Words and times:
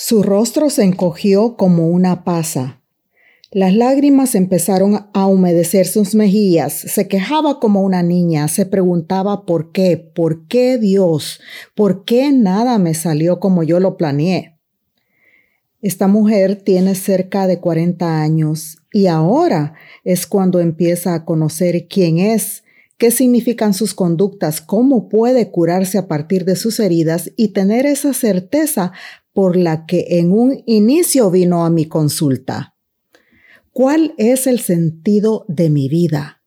Su 0.00 0.22
rostro 0.22 0.70
se 0.70 0.84
encogió 0.84 1.56
como 1.56 1.88
una 1.88 2.22
pasa. 2.22 2.80
Las 3.50 3.74
lágrimas 3.74 4.36
empezaron 4.36 5.08
a 5.12 5.26
humedecer 5.26 5.88
sus 5.88 6.14
mejillas. 6.14 6.72
Se 6.72 7.08
quejaba 7.08 7.58
como 7.58 7.82
una 7.82 8.04
niña. 8.04 8.46
Se 8.46 8.64
preguntaba 8.64 9.44
por 9.44 9.72
qué, 9.72 9.96
por 9.96 10.46
qué 10.46 10.78
Dios, 10.78 11.40
por 11.74 12.04
qué 12.04 12.30
nada 12.30 12.78
me 12.78 12.94
salió 12.94 13.40
como 13.40 13.64
yo 13.64 13.80
lo 13.80 13.96
planeé. 13.96 14.56
Esta 15.82 16.06
mujer 16.06 16.62
tiene 16.62 16.94
cerca 16.94 17.48
de 17.48 17.58
40 17.58 18.22
años 18.22 18.76
y 18.92 19.08
ahora 19.08 19.74
es 20.04 20.28
cuando 20.28 20.60
empieza 20.60 21.14
a 21.14 21.24
conocer 21.24 21.88
quién 21.88 22.18
es, 22.18 22.62
qué 22.98 23.10
significan 23.10 23.74
sus 23.74 23.94
conductas, 23.94 24.60
cómo 24.60 25.08
puede 25.08 25.50
curarse 25.50 25.98
a 25.98 26.06
partir 26.06 26.44
de 26.44 26.54
sus 26.54 26.78
heridas 26.78 27.32
y 27.36 27.48
tener 27.48 27.84
esa 27.84 28.12
certeza 28.12 28.92
por 29.38 29.56
la 29.56 29.86
que 29.86 30.18
en 30.18 30.32
un 30.32 30.64
inicio 30.66 31.30
vino 31.30 31.64
a 31.64 31.70
mi 31.70 31.84
consulta. 31.84 32.74
¿Cuál 33.70 34.12
es 34.18 34.48
el 34.48 34.58
sentido 34.58 35.44
de 35.46 35.70
mi 35.70 35.88
vida? 35.88 36.42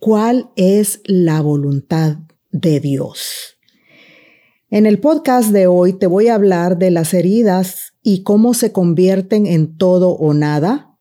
¿Cuál 0.00 0.50
es 0.56 1.02
la 1.04 1.40
voluntad 1.40 2.16
de 2.50 2.80
Dios? 2.80 3.58
En 4.70 4.86
el 4.86 4.98
podcast 4.98 5.50
de 5.50 5.68
hoy 5.68 5.92
te 5.92 6.08
voy 6.08 6.26
a 6.26 6.34
hablar 6.34 6.78
de 6.78 6.90
las 6.90 7.14
heridas 7.14 7.92
y 8.02 8.24
cómo 8.24 8.54
se 8.54 8.72
convierten 8.72 9.46
en 9.46 9.76
todo 9.76 10.08
o 10.08 10.34
nada, 10.34 10.98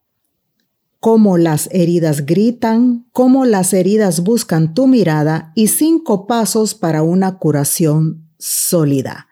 cómo 1.00 1.40
las 1.40 1.70
heridas 1.72 2.28
gritan, 2.28 3.08
cómo 3.14 3.46
las 3.46 3.74
heridas 3.74 4.24
buscan 4.24 4.76
tu 4.76 4.86
mirada 4.86 5.54
y 5.56 5.70
cinco 5.70 6.28
pasos 6.28 6.76
para 6.76 7.02
una 7.02 7.40
curación 7.40 8.30
sólida. 8.38 9.31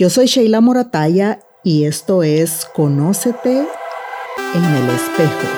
Yo 0.00 0.10
soy 0.10 0.26
Sheila 0.26 0.60
Morataya 0.60 1.40
y 1.64 1.82
esto 1.82 2.22
es 2.22 2.68
Conócete 2.72 3.66
en 4.54 4.64
el 4.64 4.90
espejo. 4.90 5.48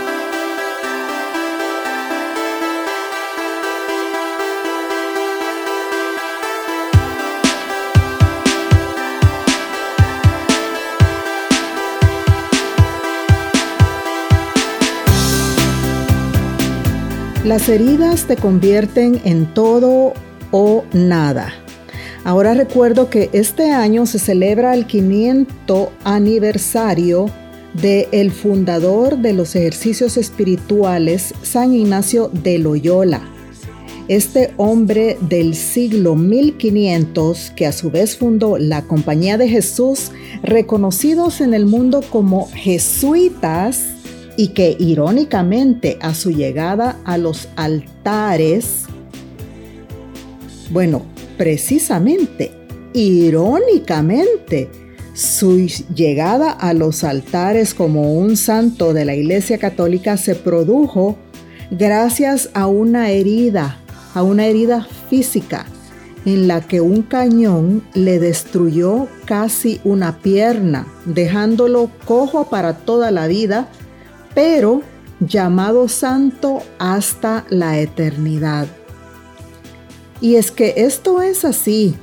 Las 17.44 17.68
heridas 17.68 18.24
te 18.24 18.36
convierten 18.36 19.20
en 19.26 19.52
todo 19.52 20.14
o 20.50 20.84
nada. 20.94 21.52
Ahora 22.24 22.54
recuerdo 22.54 23.08
que 23.08 23.30
este 23.32 23.70
año 23.70 24.04
se 24.04 24.18
celebra 24.18 24.74
el 24.74 24.86
500 24.86 25.88
aniversario 26.04 27.26
de 27.74 28.08
el 28.12 28.30
fundador 28.30 29.18
de 29.18 29.32
los 29.32 29.56
ejercicios 29.56 30.16
espirituales, 30.16 31.34
San 31.42 31.72
Ignacio 31.72 32.28
de 32.28 32.58
Loyola. 32.58 33.22
Este 34.08 34.52
hombre 34.56 35.16
del 35.20 35.54
siglo 35.54 36.16
1500, 36.16 37.52
que 37.54 37.66
a 37.66 37.72
su 37.72 37.90
vez 37.90 38.16
fundó 38.16 38.58
la 38.58 38.82
Compañía 38.82 39.38
de 39.38 39.48
Jesús, 39.48 40.10
reconocidos 40.42 41.40
en 41.40 41.54
el 41.54 41.64
mundo 41.64 42.02
como 42.10 42.48
jesuitas, 42.52 43.84
y 44.36 44.48
que 44.48 44.76
irónicamente 44.78 45.98
a 46.00 46.14
su 46.14 46.30
llegada 46.30 46.98
a 47.04 47.18
los 47.18 47.48
altares, 47.56 48.84
bueno, 50.70 51.02
precisamente, 51.40 52.52
irónicamente, 52.92 54.68
su 55.14 55.56
llegada 55.94 56.50
a 56.50 56.74
los 56.74 57.02
altares 57.02 57.72
como 57.72 58.12
un 58.12 58.36
santo 58.36 58.92
de 58.92 59.06
la 59.06 59.14
Iglesia 59.14 59.56
Católica 59.56 60.18
se 60.18 60.34
produjo 60.34 61.16
gracias 61.70 62.50
a 62.52 62.66
una 62.66 63.08
herida, 63.08 63.78
a 64.12 64.22
una 64.22 64.44
herida 64.44 64.86
física 65.08 65.64
en 66.26 66.46
la 66.46 66.60
que 66.60 66.82
un 66.82 67.00
cañón 67.00 67.84
le 67.94 68.18
destruyó 68.18 69.08
casi 69.24 69.80
una 69.82 70.18
pierna, 70.18 70.86
dejándolo 71.06 71.90
cojo 72.04 72.50
para 72.50 72.74
toda 72.74 73.10
la 73.10 73.28
vida, 73.28 73.70
pero 74.34 74.82
llamado 75.20 75.88
santo 75.88 76.58
hasta 76.78 77.46
la 77.48 77.78
eternidad. 77.78 78.66
Y 80.20 80.36
es 80.36 80.50
que 80.50 80.74
esto 80.76 81.22
es 81.22 81.44
así. 81.44 81.94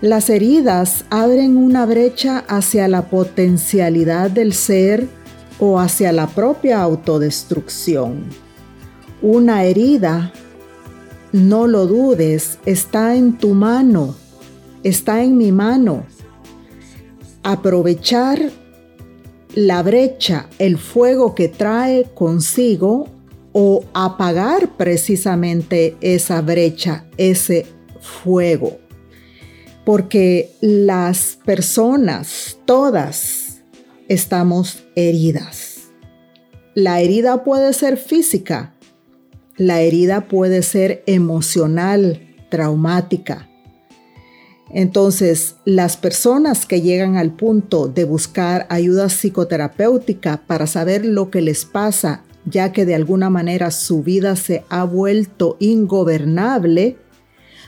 Las 0.00 0.30
heridas 0.30 1.04
abren 1.10 1.56
una 1.56 1.84
brecha 1.84 2.44
hacia 2.48 2.86
la 2.88 3.10
potencialidad 3.10 4.30
del 4.30 4.52
ser 4.52 5.08
o 5.58 5.80
hacia 5.80 6.12
la 6.12 6.28
propia 6.28 6.80
autodestrucción. 6.80 8.24
Una 9.20 9.64
herida, 9.64 10.32
no 11.32 11.66
lo 11.66 11.86
dudes, 11.86 12.58
está 12.64 13.16
en 13.16 13.36
tu 13.36 13.54
mano, 13.54 14.14
está 14.84 15.22
en 15.22 15.36
mi 15.36 15.50
mano. 15.50 16.04
Aprovechar 17.42 18.50
la 19.54 19.82
brecha, 19.82 20.48
el 20.60 20.78
fuego 20.78 21.34
que 21.34 21.48
trae 21.48 22.04
consigo 22.14 23.08
o 23.52 23.84
apagar 23.94 24.76
precisamente 24.76 25.96
esa 26.00 26.40
brecha, 26.40 27.06
ese 27.16 27.66
fuego. 28.00 28.78
Porque 29.84 30.50
las 30.60 31.38
personas, 31.44 32.58
todas, 32.64 33.62
estamos 34.08 34.84
heridas. 34.94 35.88
La 36.74 37.00
herida 37.00 37.44
puede 37.44 37.72
ser 37.72 37.96
física, 37.96 38.74
la 39.56 39.80
herida 39.80 40.28
puede 40.28 40.62
ser 40.62 41.02
emocional, 41.06 42.36
traumática. 42.50 43.48
Entonces, 44.70 45.56
las 45.64 45.96
personas 45.96 46.66
que 46.66 46.82
llegan 46.82 47.16
al 47.16 47.34
punto 47.34 47.88
de 47.88 48.04
buscar 48.04 48.66
ayuda 48.68 49.08
psicoterapéutica 49.08 50.42
para 50.46 50.66
saber 50.66 51.04
lo 51.04 51.30
que 51.30 51.40
les 51.40 51.64
pasa 51.64 52.22
ya 52.50 52.72
que 52.72 52.84
de 52.84 52.94
alguna 52.94 53.30
manera 53.30 53.70
su 53.70 54.02
vida 54.02 54.36
se 54.36 54.64
ha 54.68 54.84
vuelto 54.84 55.56
ingobernable, 55.60 56.96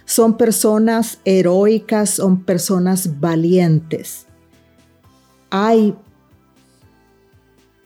son 0.04 0.36
personas 0.36 1.18
heroicas, 1.24 2.10
son 2.10 2.44
personas 2.44 3.20
valientes. 3.20 4.26
Hay 5.50 5.94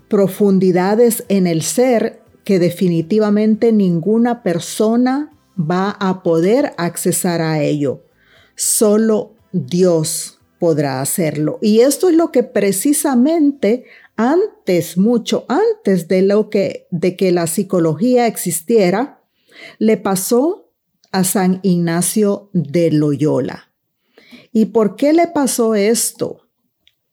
profundidades 0.08 1.24
en 1.28 1.46
el 1.46 1.62
ser 1.62 2.22
que 2.44 2.58
definitivamente 2.58 3.72
ninguna 3.72 4.42
persona 4.42 5.32
va 5.58 5.90
a 5.90 6.22
poder 6.22 6.72
accesar 6.76 7.40
a 7.40 7.62
ello. 7.62 8.02
Solo 8.54 9.32
Dios 9.52 10.38
podrá 10.58 11.00
hacerlo. 11.00 11.58
Y 11.60 11.80
esto 11.80 12.08
es 12.08 12.16
lo 12.16 12.32
que 12.32 12.42
precisamente 12.42 13.84
antes, 14.16 14.96
mucho 14.96 15.44
antes 15.48 16.08
de 16.08 16.22
lo 16.22 16.50
que, 16.50 16.86
de 16.90 17.16
que 17.16 17.32
la 17.32 17.46
psicología 17.46 18.26
existiera, 18.26 19.22
le 19.78 19.96
pasó 19.96 20.72
a 21.12 21.24
San 21.24 21.60
Ignacio 21.62 22.50
de 22.52 22.90
Loyola. 22.90 23.72
¿Y 24.52 24.66
por 24.66 24.96
qué 24.96 25.12
le 25.12 25.28
pasó 25.28 25.74
esto? 25.74 26.48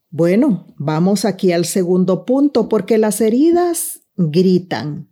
Bueno, 0.10 0.68
vamos 0.78 1.26
aquí 1.26 1.52
al 1.52 1.66
segundo 1.66 2.26
punto, 2.26 2.68
porque 2.68 2.98
las 2.98 3.22
heridas 3.22 4.02
gritan. 4.16 5.10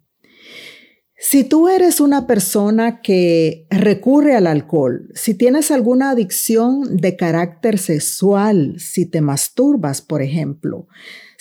Si 1.22 1.44
tú 1.44 1.68
eres 1.68 2.00
una 2.00 2.28
persona 2.28 3.02
que 3.02 3.68
recurre 3.70 4.36
al 4.36 4.48
alcohol, 4.48 5.10
si 5.14 5.34
tienes 5.34 5.70
alguna 5.70 6.12
adicción 6.12 6.96
de 6.96 7.18
carácter 7.18 7.78
sexual, 7.78 8.80
si 8.80 9.06
te 9.06 9.20
masturbas, 9.20 10.02
por 10.02 10.22
ejemplo, 10.22 10.88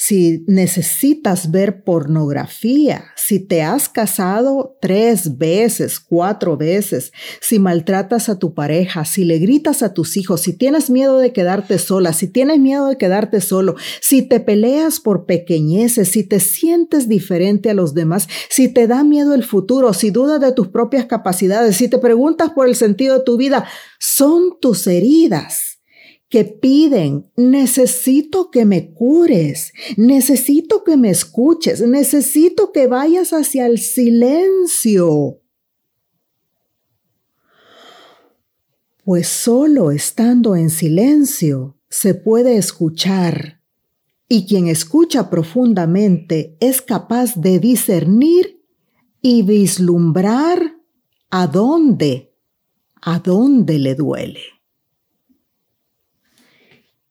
si 0.01 0.45
necesitas 0.47 1.51
ver 1.51 1.83
pornografía, 1.83 3.07
si 3.17 3.41
te 3.41 3.63
has 3.63 3.89
casado 3.89 4.79
tres 4.81 5.39
veces, 5.39 5.99
cuatro 5.99 6.57
veces, 6.57 7.11
si 7.41 7.59
maltratas 7.59 8.29
a 8.29 8.39
tu 8.39 8.55
pareja, 8.55 9.05
si 9.05 9.25
le 9.25 9.41
gritas 9.41 9.83
a 9.83 9.95
tus 9.95 10.17
hijos, 10.17 10.43
si 10.43 10.53
tienes 10.53 10.89
miedo 10.89 11.19
de 11.19 11.33
quedarte 11.33 11.81
sola, 11.81 12.13
si 12.13 12.29
tienes 12.29 12.61
miedo 12.61 12.87
de 12.87 12.97
quedarte 12.97 13.41
solo, 13.41 13.75
si 14.01 14.23
te 14.23 14.39
peleas 14.39 15.01
por 15.01 15.27
pequeñeces, 15.27 16.11
si 16.11 16.23
te 16.23 16.39
sientes 16.39 17.09
diferente 17.09 17.69
a 17.69 17.75
los 17.75 17.93
demás, 17.93 18.29
si 18.49 18.73
te 18.73 18.87
da 18.87 19.03
miedo 19.03 19.35
el 19.35 19.43
futuro, 19.43 19.93
si 19.95 20.11
dudas 20.11 20.41
de 20.41 20.53
tus 20.53 20.69
propias 20.69 21.07
capacidades, 21.07 21.77
si 21.77 21.89
te 21.89 21.99
preguntas 21.99 22.51
por 22.51 22.69
el 22.69 22.77
sentido 22.77 23.19
de 23.19 23.25
tu 23.25 23.37
vida, 23.37 23.67
son 23.99 24.61
tus 24.61 24.87
heridas 24.87 25.78
que 26.29 26.45
piden, 26.45 27.31
necesito 27.37 28.51
que 28.51 28.65
me 28.65 28.93
cures, 28.93 29.73
necesito 29.97 30.85
que 30.85 30.97
me 30.97 31.11
escuches, 31.11 31.81
necesito 31.81 32.71
que 32.73 32.87
vayas 32.87 33.33
hacia 33.33 33.67
el 33.67 33.79
silencio. 33.79 35.41
Pues 39.05 39.29
solo 39.29 39.91
estando 39.91 40.55
en 40.55 40.69
silencio 40.69 41.79
se 41.89 42.15
puede 42.15 42.57
escuchar 42.59 43.63
Y 44.31 44.47
quien 44.47 44.69
escucha 44.69 45.31
profundamente 45.31 46.59
es 46.61 46.83
capaz 46.83 47.35
de 47.35 47.59
discernir 47.59 48.63
y 49.23 49.41
vislumbrar 49.41 50.77
a 51.31 51.47
dónde, 51.47 52.35
a 53.01 53.21
dónde 53.21 53.79
le 53.79 53.95
duele. 53.95 54.58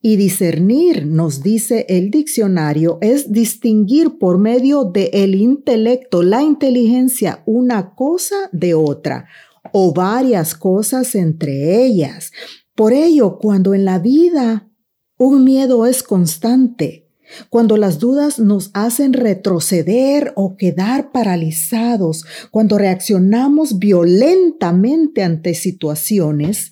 Y 0.07 0.15
discernir, 0.15 1.05
nos 1.05 1.43
dice 1.43 1.85
el 1.89 2.11
diccionario, 2.11 2.97
es 3.01 3.33
distinguir 3.33 4.17
por 4.17 4.37
medio 4.37 4.85
del 4.85 5.09
el 5.11 5.35
intelecto, 5.35 6.23
la 6.23 6.41
inteligencia, 6.43 7.43
una 7.45 7.93
cosa 7.93 8.37
de 8.53 8.73
otra 8.73 9.27
o 9.73 9.93
varias 9.93 10.55
cosas 10.55 11.13
entre 11.13 11.83
ellas. 11.83 12.31
Por 12.73 12.93
ello, 12.93 13.37
cuando 13.37 13.73
en 13.73 13.83
la 13.83 13.99
vida 13.99 14.69
un 15.17 15.43
miedo 15.43 15.85
es 15.85 16.03
constante, 16.03 17.09
cuando 17.49 17.75
las 17.75 17.99
dudas 17.99 18.39
nos 18.39 18.71
hacen 18.73 19.11
retroceder 19.11 20.31
o 20.37 20.55
quedar 20.55 21.11
paralizados, 21.11 22.23
cuando 22.49 22.77
reaccionamos 22.77 23.77
violentamente 23.77 25.23
ante 25.23 25.53
situaciones, 25.53 26.71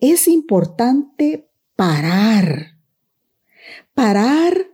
es 0.00 0.28
importante 0.28 1.47
parar. 1.78 2.76
Parar 3.94 4.66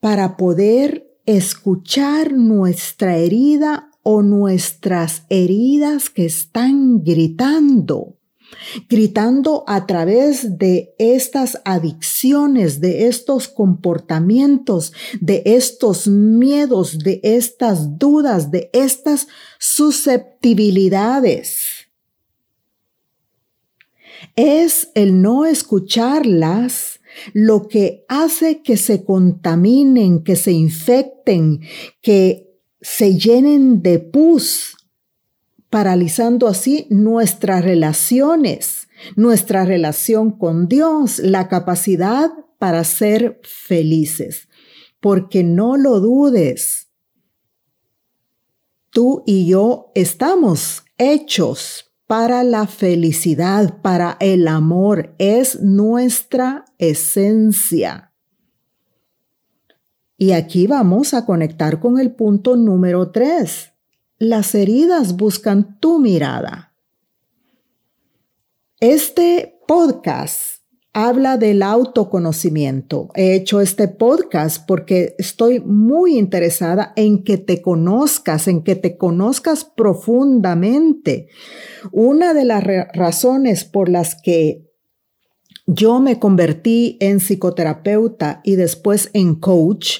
para 0.00 0.36
poder 0.36 1.08
escuchar 1.24 2.34
nuestra 2.34 3.16
herida 3.16 3.90
o 4.02 4.20
nuestras 4.20 5.22
heridas 5.30 6.10
que 6.10 6.26
están 6.26 7.02
gritando 7.02 8.18
gritando 8.88 9.64
a 9.66 9.86
través 9.86 10.56
de 10.58 10.94
estas 10.98 11.60
adicciones, 11.64 12.80
de 12.80 13.08
estos 13.08 13.48
comportamientos, 13.48 14.92
de 15.20 15.42
estos 15.44 16.06
miedos, 16.06 16.96
de 16.98 17.18
estas 17.24 17.98
dudas, 17.98 18.52
de 18.52 18.70
estas 18.72 19.26
susceptibilidades. 19.58 21.75
Es 24.34 24.90
el 24.94 25.22
no 25.22 25.46
escucharlas 25.46 27.00
lo 27.32 27.68
que 27.68 28.04
hace 28.08 28.62
que 28.62 28.76
se 28.76 29.04
contaminen, 29.04 30.22
que 30.22 30.36
se 30.36 30.52
infecten, 30.52 31.60
que 32.02 32.46
se 32.80 33.18
llenen 33.18 33.82
de 33.82 33.98
pus, 33.98 34.76
paralizando 35.70 36.46
así 36.46 36.86
nuestras 36.90 37.64
relaciones, 37.64 38.88
nuestra 39.16 39.64
relación 39.64 40.30
con 40.30 40.68
Dios, 40.68 41.18
la 41.18 41.48
capacidad 41.48 42.30
para 42.58 42.84
ser 42.84 43.40
felices. 43.42 44.48
Porque 45.00 45.42
no 45.42 45.76
lo 45.76 46.00
dudes, 46.00 46.88
tú 48.90 49.22
y 49.26 49.46
yo 49.46 49.90
estamos 49.94 50.84
hechos 50.96 51.85
para 52.06 52.44
la 52.44 52.66
felicidad, 52.66 53.80
para 53.80 54.16
el 54.20 54.48
amor, 54.48 55.14
es 55.18 55.60
nuestra 55.60 56.64
esencia. 56.78 58.12
Y 60.16 60.32
aquí 60.32 60.66
vamos 60.66 61.14
a 61.14 61.26
conectar 61.26 61.80
con 61.80 61.98
el 61.98 62.14
punto 62.14 62.56
número 62.56 63.10
tres 63.10 63.72
las 64.18 64.54
heridas 64.54 65.16
buscan 65.16 65.78
tu 65.78 65.98
mirada. 65.98 66.74
Este 68.80 69.60
podcast 69.68 70.62
habla 70.96 71.36
del 71.36 71.62
autoconocimiento. 71.62 73.10
He 73.14 73.34
hecho 73.34 73.60
este 73.60 73.86
podcast 73.86 74.66
porque 74.66 75.14
estoy 75.18 75.60
muy 75.60 76.16
interesada 76.16 76.94
en 76.96 77.22
que 77.22 77.36
te 77.36 77.60
conozcas, 77.60 78.48
en 78.48 78.62
que 78.62 78.76
te 78.76 78.96
conozcas 78.96 79.66
profundamente. 79.66 81.28
Una 81.92 82.32
de 82.32 82.46
las 82.46 82.64
razones 82.94 83.64
por 83.64 83.90
las 83.90 84.14
que 84.14 84.70
yo 85.66 86.00
me 86.00 86.18
convertí 86.18 86.96
en 87.00 87.20
psicoterapeuta 87.20 88.40
y 88.42 88.56
después 88.56 89.10
en 89.12 89.34
coach 89.34 89.98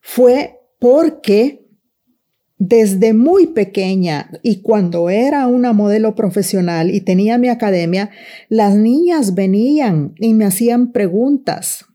fue 0.00 0.60
porque 0.78 1.59
desde 2.60 3.14
muy 3.14 3.46
pequeña 3.48 4.30
y 4.42 4.60
cuando 4.60 5.08
era 5.08 5.46
una 5.46 5.72
modelo 5.72 6.14
profesional 6.14 6.94
y 6.94 7.00
tenía 7.00 7.38
mi 7.38 7.48
academia, 7.48 8.10
las 8.50 8.76
niñas 8.76 9.34
venían 9.34 10.14
y 10.18 10.34
me 10.34 10.44
hacían 10.44 10.92
preguntas. 10.92 11.86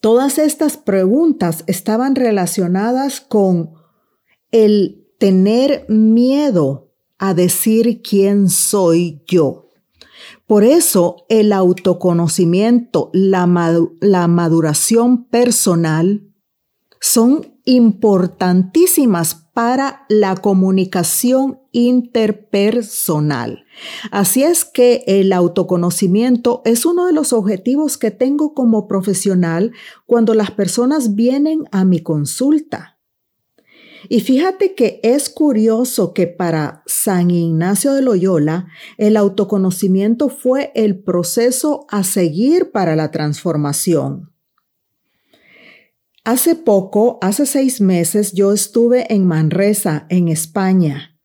Todas 0.00 0.38
estas 0.38 0.78
preguntas 0.78 1.64
estaban 1.66 2.16
relacionadas 2.16 3.20
con 3.20 3.74
el 4.52 5.06
tener 5.18 5.84
miedo 5.88 6.90
a 7.18 7.34
decir 7.34 8.00
quién 8.02 8.48
soy 8.48 9.22
yo. 9.26 9.68
Por 10.46 10.64
eso 10.64 11.26
el 11.28 11.52
autoconocimiento, 11.52 13.10
la, 13.12 13.46
maduración 13.46 15.26
personal 15.26 16.26
son 17.00 17.51
importantísimas 17.64 19.34
para 19.52 20.06
la 20.08 20.36
comunicación 20.36 21.60
interpersonal. 21.72 23.64
Así 24.10 24.42
es 24.42 24.64
que 24.64 25.04
el 25.06 25.32
autoconocimiento 25.32 26.62
es 26.64 26.86
uno 26.86 27.06
de 27.06 27.12
los 27.12 27.32
objetivos 27.32 27.98
que 27.98 28.10
tengo 28.10 28.54
como 28.54 28.88
profesional 28.88 29.72
cuando 30.06 30.34
las 30.34 30.50
personas 30.50 31.14
vienen 31.14 31.64
a 31.70 31.84
mi 31.84 32.00
consulta. 32.00 32.98
Y 34.08 34.20
fíjate 34.20 34.74
que 34.74 35.00
es 35.02 35.30
curioso 35.30 36.12
que 36.12 36.26
para 36.26 36.82
San 36.86 37.30
Ignacio 37.30 37.92
de 37.92 38.02
Loyola 38.02 38.66
el 38.98 39.16
autoconocimiento 39.16 40.28
fue 40.28 40.72
el 40.74 41.02
proceso 41.02 41.86
a 41.88 42.02
seguir 42.02 42.72
para 42.72 42.96
la 42.96 43.10
transformación. 43.10 44.31
Hace 46.24 46.54
poco, 46.54 47.18
hace 47.20 47.46
seis 47.46 47.80
meses, 47.80 48.32
yo 48.32 48.52
estuve 48.52 49.12
en 49.12 49.26
Manresa, 49.26 50.06
en 50.08 50.28
España, 50.28 51.18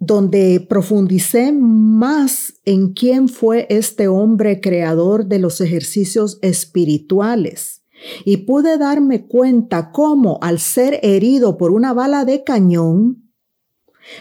donde 0.00 0.58
profundicé 0.68 1.52
más 1.52 2.54
en 2.64 2.94
quién 2.94 3.28
fue 3.28 3.68
este 3.70 4.08
hombre 4.08 4.60
creador 4.60 5.26
de 5.26 5.38
los 5.38 5.60
ejercicios 5.60 6.40
espirituales. 6.42 7.84
Y 8.24 8.38
pude 8.38 8.76
darme 8.76 9.28
cuenta 9.28 9.92
cómo 9.92 10.40
al 10.42 10.58
ser 10.58 10.98
herido 11.04 11.56
por 11.56 11.70
una 11.70 11.92
bala 11.92 12.24
de 12.24 12.42
cañón, 12.42 13.30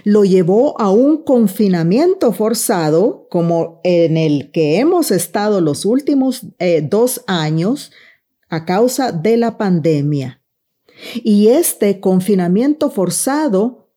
lo 0.03 0.23
llevó 0.25 0.79
a 0.79 0.91
un 0.91 1.23
confinamiento 1.23 2.31
forzado, 2.33 3.27
como 3.31 3.81
en 3.83 4.15
el 4.17 4.51
que 4.51 4.77
hemos 4.77 5.09
estado 5.09 5.59
los 5.59 5.85
últimos 5.85 6.45
eh, 6.59 6.87
dos 6.87 7.23
años, 7.25 7.91
a 8.53 8.65
causa 8.65 9.11
de 9.11 9.37
la 9.37 9.57
pandemia. 9.57 10.41
Y 11.23 11.47
este 11.47 11.99
confinamiento 11.99 12.89
forzado, 12.89 13.89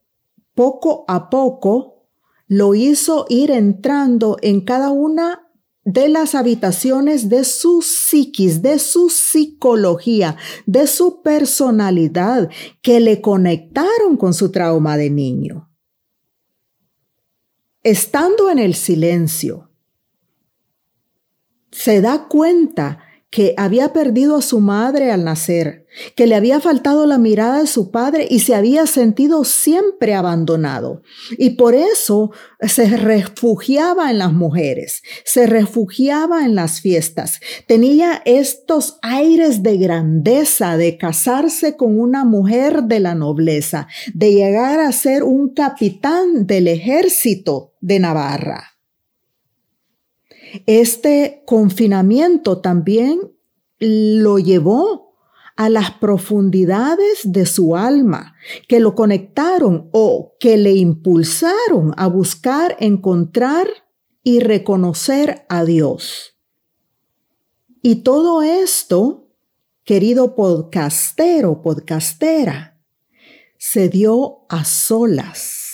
poco 0.54 1.04
a 1.08 1.30
poco, 1.30 2.08
lo 2.48 2.75
hizo 2.75 3.26
ir 3.28 3.50
entrando 3.50 4.36
en 4.40 4.60
cada 4.60 4.90
una 4.90 5.42
de 5.84 6.08
las 6.08 6.34
habitaciones 6.34 7.28
de 7.28 7.44
su 7.44 7.80
psiquis, 7.80 8.60
de 8.60 8.80
su 8.80 9.08
psicología, 9.08 10.36
de 10.66 10.88
su 10.88 11.22
personalidad, 11.22 12.50
que 12.82 12.98
le 12.98 13.20
conectaron 13.20 14.16
con 14.16 14.34
su 14.34 14.50
trauma 14.50 14.96
de 14.96 15.10
niño. 15.10 15.70
Estando 17.84 18.50
en 18.50 18.58
el 18.58 18.75
silencio, 18.75 19.70
se 21.70 22.00
da 22.00 22.26
cuenta 22.26 22.98
que 23.30 23.54
había 23.56 23.92
perdido 23.92 24.37
a 24.37 24.42
su 24.42 24.61
madre 24.61 25.11
al 25.11 25.25
nacer, 25.25 25.87
que 26.14 26.26
le 26.26 26.37
había 26.37 26.61
faltado 26.61 27.06
la 27.06 27.18
mirada 27.18 27.61
de 27.61 27.66
su 27.66 27.90
padre 27.90 28.26
y 28.30 28.40
se 28.40 28.54
había 28.54 28.87
sentido 28.87 29.45
siempre 29.45 30.14
abandonado. 30.14 31.02
Y 31.37 31.50
por 31.50 31.75
eso 31.75 32.30
se 32.61 32.97
refugiaba 32.97 34.11
en 34.11 34.18
las 34.18 34.33
mujeres, 34.33 35.02
se 35.25 35.47
refugiaba 35.47 36.45
en 36.45 36.54
las 36.54 36.80
fiestas. 36.80 37.40
Tenía 37.66 38.23
estos 38.25 38.99
aires 39.02 39.62
de 39.62 39.76
grandeza, 39.76 40.76
de 40.76 40.97
casarse 40.97 41.76
con 41.76 41.99
una 41.99 42.25
mujer 42.25 42.85
de 42.85 43.00
la 43.00 43.14
nobleza, 43.14 43.88
de 44.14 44.33
llegar 44.33 44.80
a 44.80 44.92
ser 44.92 45.25
un 45.25 45.52
capitán 45.52 46.47
del 46.47 46.68
ejército 46.68 47.73
de 47.80 47.99
Navarra. 47.99 48.75
Este 50.66 51.42
confinamiento 51.46 52.58
también 52.58 53.20
lo 53.78 54.38
llevó 54.38 55.14
a 55.56 55.68
las 55.70 55.90
profundidades 55.92 57.20
de 57.25 57.46
su 57.46 57.76
alma, 57.76 58.34
que 58.68 58.78
lo 58.78 58.94
conectaron 58.94 59.88
o 59.92 60.36
que 60.38 60.56
le 60.56 60.75
impulsaron 60.75 61.94
a 61.96 62.06
buscar, 62.06 62.76
encontrar 62.78 63.66
y 64.22 64.40
reconocer 64.40 65.46
a 65.48 65.64
Dios. 65.64 66.36
Y 67.80 68.02
todo 68.02 68.42
esto 68.42 69.26
querido 69.84 70.34
podcastero, 70.34 71.62
podcastera, 71.62 72.76
se 73.56 73.88
dio 73.88 74.44
a 74.48 74.64
solas, 74.64 75.65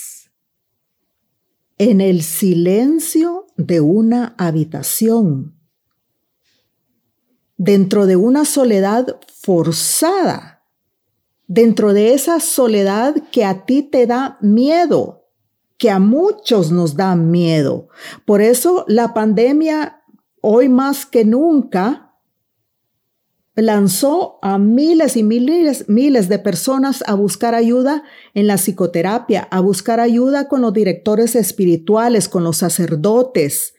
en 1.91 2.01
el 2.01 2.23
silencio 2.23 3.49
de 3.57 3.81
una 3.81 4.37
habitación, 4.39 5.59
dentro 7.57 8.07
de 8.07 8.15
una 8.15 8.45
soledad 8.45 9.19
forzada, 9.41 10.63
dentro 11.49 11.93
de 11.93 12.15
esa 12.15 12.39
soledad 12.39 13.17
que 13.33 13.45
a 13.45 13.67
ti 13.67 13.83
te 13.83 14.07
da 14.07 14.39
miedo, 14.41 15.27
que 15.77 15.91
a 15.91 15.99
muchos 15.99 16.71
nos 16.71 16.95
da 16.95 17.17
miedo. 17.17 17.89
Por 18.25 18.43
eso 18.43 18.85
la 18.87 19.13
pandemia 19.13 20.05
hoy 20.41 20.69
más 20.69 21.05
que 21.05 21.25
nunca 21.25 22.02
lanzó 23.55 24.39
a 24.43 24.59
miles 24.59 25.17
y 25.17 25.23
miles, 25.23 25.89
miles 25.89 26.29
de 26.29 26.39
personas 26.39 27.05
a 27.07 27.15
buscar 27.15 27.55
ayuda 27.55 28.03
en 28.35 28.47
la 28.47 28.57
psicoterapia, 28.57 29.47
a 29.51 29.61
buscar 29.61 30.01
ayuda 30.01 30.49
con 30.49 30.63
los 30.63 30.73
directores 30.73 31.37
espirituales, 31.37 32.29
con 32.29 32.45
los 32.45 32.59
sacerdotes, 32.59 33.75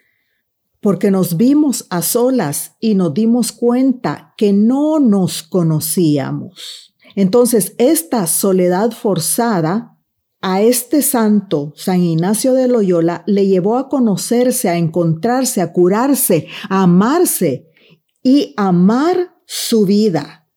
porque 0.79 1.11
nos 1.11 1.37
vimos 1.37 1.87
a 1.89 2.01
solas 2.01 2.75
y 2.79 2.95
nos 2.95 3.13
dimos 3.13 3.51
cuenta 3.51 4.33
que 4.37 4.53
no 4.53 4.99
nos 4.99 5.41
conocíamos. 5.41 6.93
Entonces, 7.15 7.73
esta 7.77 8.27
soledad 8.27 8.91
forzada 8.91 9.97
a 10.41 10.61
este 10.61 11.01
santo, 11.01 11.71
San 11.77 12.03
Ignacio 12.03 12.53
de 12.53 12.67
Loyola, 12.67 13.23
le 13.27 13.47
llevó 13.47 13.77
a 13.77 13.87
conocerse, 13.87 14.67
a 14.67 14.77
encontrarse, 14.77 15.61
a 15.61 15.71
curarse, 15.71 16.47
a 16.69 16.83
amarse 16.83 17.69
y 18.21 18.53
amar 18.57 19.32
su 19.45 19.85
vida. 19.85 20.47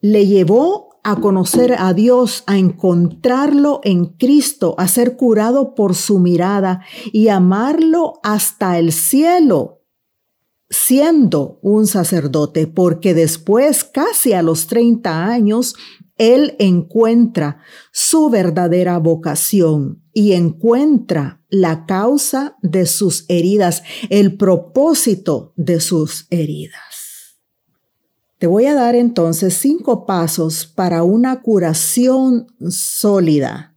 Le 0.00 0.26
llevó 0.26 0.86
a 1.06 1.20
conocer 1.20 1.76
a 1.78 1.94
Dios, 1.94 2.42
a 2.46 2.58
encontrarlo 2.58 3.80
en 3.84 4.06
Cristo, 4.06 4.74
a 4.76 4.88
ser 4.88 5.16
curado 5.16 5.76
por 5.76 5.94
su 5.94 6.18
mirada 6.18 6.80
y 7.12 7.28
amarlo 7.28 8.14
hasta 8.24 8.76
el 8.78 8.92
cielo, 8.92 9.84
siendo 10.68 11.60
un 11.62 11.86
sacerdote, 11.86 12.66
porque 12.66 13.14
después, 13.14 13.84
casi 13.84 14.32
a 14.32 14.42
los 14.42 14.66
30 14.66 15.26
años, 15.26 15.76
él 16.18 16.56
encuentra 16.58 17.60
su 17.92 18.28
verdadera 18.28 18.98
vocación 18.98 20.02
y 20.12 20.32
encuentra 20.32 21.44
la 21.48 21.86
causa 21.86 22.56
de 22.62 22.86
sus 22.86 23.26
heridas, 23.28 23.82
el 24.08 24.36
propósito 24.36 25.52
de 25.56 25.80
sus 25.80 26.26
heridas. 26.30 26.85
Te 28.38 28.46
voy 28.46 28.66
a 28.66 28.74
dar 28.74 28.94
entonces 28.94 29.54
cinco 29.54 30.04
pasos 30.04 30.66
para 30.66 31.02
una 31.02 31.40
curación 31.40 32.46
sólida. 32.68 33.76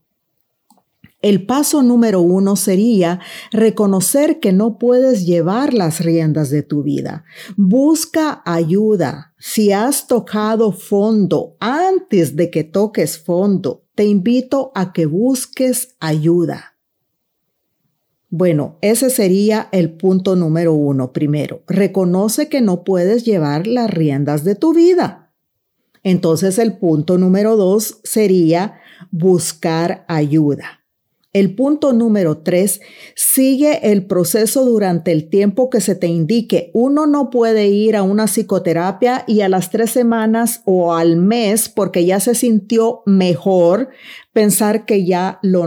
El 1.22 1.46
paso 1.46 1.84
número 1.84 2.22
uno 2.22 2.56
sería 2.56 3.20
reconocer 3.52 4.40
que 4.40 4.54
no 4.54 4.78
puedes 4.78 5.26
llevar 5.26 5.74
las 5.74 6.00
riendas 6.00 6.50
de 6.50 6.64
tu 6.64 6.82
vida. 6.82 7.26
Busca 7.58 8.42
ayuda. 8.46 9.34
Si 9.38 9.74
has 9.74 10.08
tocado 10.08 10.72
fondo 10.72 11.58
antes 11.60 12.38
de 12.38 12.50
que 12.50 12.64
toques 12.64 13.18
fondo, 13.18 13.84
te 13.96 14.06
invito 14.06 14.72
a 14.76 14.94
que 14.94 15.06
busques 15.06 15.96
ayuda. 16.00 16.79
Bueno, 18.32 18.78
ese 18.82 19.10
sería 19.10 19.70
el 19.72 19.92
punto 19.92 20.36
número 20.36 20.74
uno. 20.74 21.12
Primero, 21.14 21.64
reconoce 21.68 22.48
que 22.48 22.62
no 22.62 22.84
puedes 22.84 23.26
llevar 23.26 23.66
las 23.66 23.90
riendas 23.90 24.44
de 24.44 24.56
tu 24.56 24.74
vida. 24.74 25.34
Entonces 26.04 26.60
el 26.60 26.78
punto 26.78 27.18
número 27.18 27.56
dos 27.56 28.00
sería 28.04 28.80
buscar 29.12 30.06
ayuda. 30.08 30.80
El 31.32 31.54
punto 31.54 31.94
número 31.94 32.40
tres, 32.40 32.82
sigue 33.16 33.92
el 33.92 34.08
proceso 34.08 34.66
durante 34.66 35.12
el 35.12 35.30
tiempo 35.30 35.70
que 35.70 35.80
se 35.80 35.94
te 35.94 36.08
indique. 36.08 36.72
Uno 36.74 37.06
no 37.06 37.30
puede 37.30 37.68
ir 37.68 37.96
a 37.96 38.02
una 38.02 38.26
psicoterapia 38.26 39.26
y 39.28 39.42
a 39.42 39.50
las 39.50 39.70
tres 39.70 39.92
semanas 39.92 40.64
o 40.66 40.96
al 40.96 41.18
mes, 41.18 41.70
porque 41.70 42.04
ya 42.04 42.20
se 42.20 42.34
sintió 42.34 43.04
mejor, 43.06 43.90
pensar 44.34 44.86
que 44.86 45.06
ya 45.06 45.40
lo, 45.42 45.66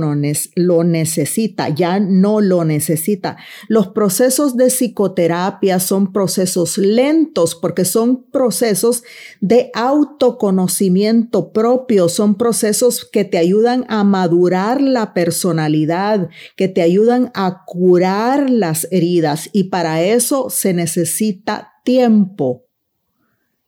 lo 0.54 0.84
necesita, 0.84 1.68
ya 1.68 1.98
no 1.98 2.40
lo 2.40 2.64
necesita. 2.64 3.36
Los 3.68 3.88
procesos 3.88 4.56
de 4.56 4.66
psicoterapia 4.66 5.80
son 5.80 6.12
procesos 6.12 6.78
lentos 6.78 7.56
porque 7.56 7.84
son 7.84 8.24
procesos 8.30 9.02
de 9.40 9.70
autoconocimiento 9.74 11.52
propio, 11.52 12.08
son 12.08 12.36
procesos 12.36 13.04
que 13.04 13.24
te 13.24 13.38
ayudan 13.38 13.84
a 13.88 14.04
madurar 14.04 14.80
la 14.80 15.12
personalidad, 15.12 16.28
que 16.56 16.68
te 16.68 16.82
ayudan 16.82 17.30
a 17.34 17.64
curar 17.66 18.48
las 18.48 18.86
heridas 18.92 19.50
y 19.52 19.64
para 19.64 20.02
eso 20.02 20.50
se 20.50 20.72
necesita 20.72 21.72
tiempo. 21.84 22.66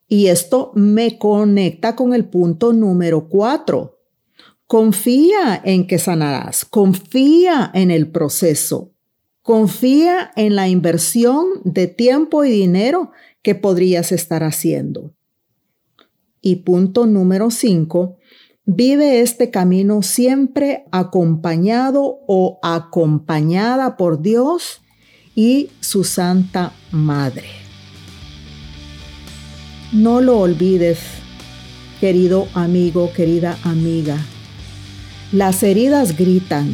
Y 0.07 0.27
esto 0.29 0.71
me 0.75 1.19
conecta 1.19 1.97
con 1.97 2.15
el 2.15 2.27
punto 2.27 2.73
número 2.73 3.29
cuatro 3.29 3.94
Confía 4.67 5.61
en 5.63 5.87
que 5.87 5.99
sanarás, 5.99 6.65
confía 6.65 7.71
en 7.75 7.91
el 7.91 8.11
proceso, 8.11 8.93
confía 9.43 10.33
en 10.37 10.57
la 10.57 10.69
inversión 10.69 11.47
de 11.65 11.87
tiempo 11.87 12.45
y 12.45 12.51
dinero 12.51 13.11
que 13.43 13.55
podrías 13.55 14.11
estar 14.11 14.43
haciendo. 14.43 15.13
Y 16.41 16.57
punto 16.57 17.07
número 17.07 17.51
cinco, 17.51 18.17
vive 18.65 19.21
este 19.21 19.51
camino 19.51 20.03
siempre 20.03 20.85
acompañado 20.91 22.21
o 22.27 22.59
acompañada 22.63 23.99
por 23.99 24.23
Dios 24.23 24.81
y 25.35 25.71
su 25.81 26.05
Santa 26.05 26.73
Madre. 26.91 27.49
No 29.93 30.21
lo 30.23 30.39
olvides, 30.41 31.01
querido 32.01 32.49
amigo, 32.55 33.13
querida 33.13 33.59
amiga. 33.63 34.19
Las 35.35 35.65
heridas 35.65 36.17
gritan. 36.17 36.73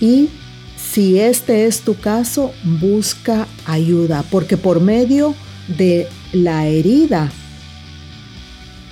Y 0.00 0.28
si 0.76 1.18
este 1.18 1.66
es 1.66 1.80
tu 1.80 1.96
caso, 1.96 2.52
busca 2.62 3.48
ayuda, 3.66 4.22
porque 4.30 4.56
por 4.56 4.80
medio 4.80 5.34
de 5.66 6.06
la 6.32 6.66
herida 6.68 7.32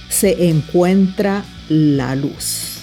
se 0.08 0.48
encuentra 0.48 1.44
la 1.68 2.16
luz. 2.16 2.78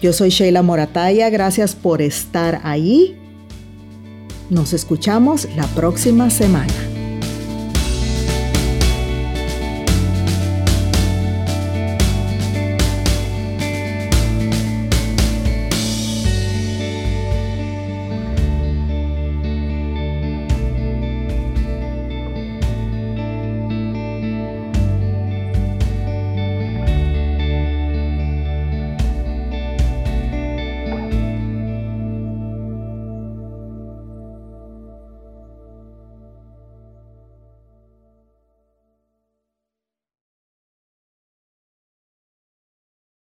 Yo 0.00 0.12
soy 0.12 0.30
Sheila 0.30 0.62
Morataya, 0.62 1.28
gracias 1.28 1.74
por 1.74 2.02
estar 2.02 2.60
ahí. 2.62 3.16
Nos 4.48 4.72
escuchamos 4.72 5.48
la 5.56 5.66
próxima 5.66 6.30
semana. 6.30 6.91